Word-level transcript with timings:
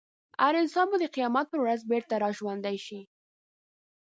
هر 0.41 0.53
انسان 0.61 0.85
به 0.91 0.97
د 0.99 1.05
قیامت 1.15 1.45
په 1.49 1.57
ورځ 1.63 1.79
بېرته 1.91 2.13
راژوندی 2.23 2.77
شي. 2.85 3.01